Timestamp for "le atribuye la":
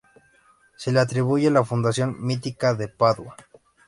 0.91-1.63